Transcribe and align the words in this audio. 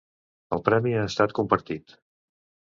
El 0.55 0.63
premi 0.69 0.93
ha 1.01 1.03
estat 1.09 1.37
compartit. 1.41 1.95